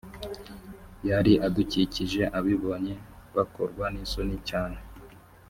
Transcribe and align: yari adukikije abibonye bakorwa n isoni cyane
yari 1.09 1.33
adukikije 1.47 2.21
abibonye 2.37 2.93
bakorwa 3.35 3.85
n 3.93 3.95
isoni 4.03 4.37
cyane 4.49 4.77